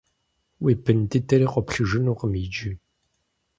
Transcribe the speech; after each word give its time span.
Уи 0.63 0.73
бын 0.83 0.99
дыдэри 1.09 1.47
къоплъыжынукъым 1.53 2.33
иджы. 2.43 2.71